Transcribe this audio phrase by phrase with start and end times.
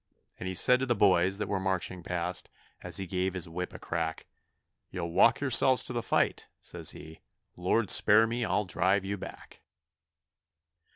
[0.39, 2.49] And he said to the boys that were marching past,
[2.81, 4.25] as he gave his whip a crack,
[4.89, 7.19] 'You'll walk yourselves to the fight,' says he
[7.55, 9.61] 'Lord spare me, I'll drive you back.'